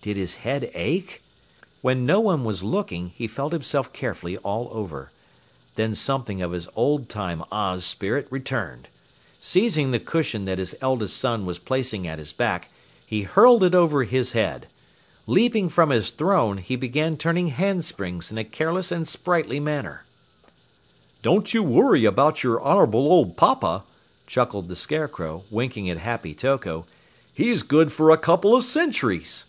Did 0.00 0.16
his 0.16 0.36
head 0.36 0.70
ache? 0.74 1.22
When 1.82 2.06
no 2.06 2.18
one 2.20 2.42
was 2.44 2.62
looking, 2.64 3.10
he 3.10 3.26
felt 3.28 3.52
himself 3.52 3.92
carefully 3.92 4.38
all 4.38 4.68
over. 4.72 5.10
Then 5.74 5.92
something 5.94 6.40
of 6.40 6.52
his 6.52 6.66
old 6.74 7.10
time 7.10 7.42
Oz 7.52 7.84
spirit 7.84 8.26
returned. 8.30 8.88
Seizing 9.38 9.90
the 9.90 9.98
cushion 10.00 10.46
that 10.46 10.56
his 10.58 10.74
eldest 10.80 11.18
son 11.18 11.44
was 11.44 11.58
placing 11.58 12.06
at 12.06 12.18
his 12.20 12.32
back, 12.32 12.70
he 13.04 13.22
hurled 13.24 13.62
it 13.62 13.74
over 13.74 14.04
his 14.04 14.32
head. 14.32 14.68
Leaping 15.26 15.68
from 15.68 15.90
his 15.90 16.10
throne, 16.10 16.56
he 16.58 16.74
began 16.76 17.18
turning 17.18 17.48
handsprings 17.48 18.32
in 18.32 18.38
a 18.38 18.44
careless 18.44 18.90
and 18.90 19.06
sprightly 19.06 19.60
manner. 19.60 20.06
"Don't 21.20 21.52
you 21.52 21.62
worry 21.62 22.06
about 22.06 22.42
your 22.42 22.58
honorable 22.62 23.12
old 23.12 23.36
papa," 23.36 23.84
chuckled 24.26 24.68
the 24.70 24.76
Scarecrow, 24.76 25.44
winking 25.50 25.90
at 25.90 25.98
Happy 25.98 26.34
Toko. 26.34 26.86
"He's 27.34 27.62
good 27.62 27.92
for 27.92 28.10
a 28.10 28.16
couple 28.16 28.56
of 28.56 28.64
centuries!" 28.64 29.44